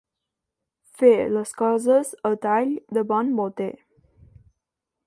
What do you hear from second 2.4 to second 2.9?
tall